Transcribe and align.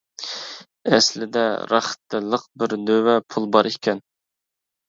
ئەسلىدە 0.95 1.43
رەختتە 1.73 2.23
لىق 2.31 2.47
بىر 2.63 2.73
دۆۋە 2.89 3.15
پۇل 3.35 3.49
بار 3.57 3.71
ئىكەن. 3.73 4.03